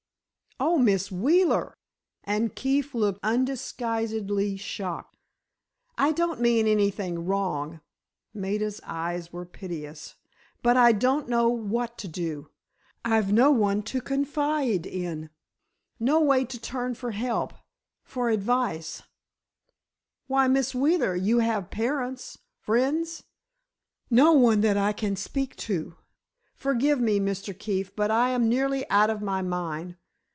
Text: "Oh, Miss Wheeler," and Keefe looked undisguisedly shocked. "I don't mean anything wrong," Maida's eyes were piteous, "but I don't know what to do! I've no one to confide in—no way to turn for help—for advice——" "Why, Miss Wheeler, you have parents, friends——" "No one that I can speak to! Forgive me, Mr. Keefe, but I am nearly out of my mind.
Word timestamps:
"Oh, 0.63 0.77
Miss 0.77 1.11
Wheeler," 1.11 1.73
and 2.23 2.53
Keefe 2.53 2.93
looked 2.93 3.19
undisguisedly 3.23 4.57
shocked. 4.57 5.17
"I 5.97 6.11
don't 6.11 6.39
mean 6.39 6.67
anything 6.67 7.25
wrong," 7.25 7.81
Maida's 8.31 8.79
eyes 8.83 9.33
were 9.33 9.43
piteous, 9.43 10.17
"but 10.61 10.77
I 10.77 10.91
don't 10.91 11.27
know 11.27 11.49
what 11.49 11.97
to 11.97 12.07
do! 12.07 12.51
I've 13.03 13.33
no 13.33 13.49
one 13.49 13.81
to 13.89 14.01
confide 14.01 14.85
in—no 14.85 16.21
way 16.21 16.45
to 16.45 16.59
turn 16.59 16.93
for 16.93 17.09
help—for 17.09 18.29
advice——" 18.29 19.01
"Why, 20.27 20.47
Miss 20.47 20.75
Wheeler, 20.75 21.15
you 21.15 21.39
have 21.39 21.71
parents, 21.71 22.37
friends——" 22.59 23.23
"No 24.11 24.33
one 24.33 24.61
that 24.61 24.77
I 24.77 24.93
can 24.93 25.15
speak 25.15 25.55
to! 25.65 25.95
Forgive 26.55 27.01
me, 27.01 27.19
Mr. 27.19 27.57
Keefe, 27.57 27.95
but 27.95 28.11
I 28.11 28.29
am 28.29 28.47
nearly 28.47 28.87
out 28.91 29.09
of 29.09 29.23
my 29.23 29.41
mind. 29.41 29.95